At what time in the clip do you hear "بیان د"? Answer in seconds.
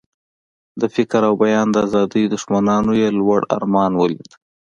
1.43-1.75